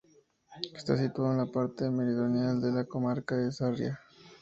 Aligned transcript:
Está 0.73 0.97
situado 0.97 1.31
en 1.33 1.37
la 1.37 1.45
parte 1.45 1.87
meridional 1.91 2.59
de 2.59 2.71
la 2.71 2.85
comarca 2.85 3.37
de 3.37 3.51
Sarria. 3.51 3.99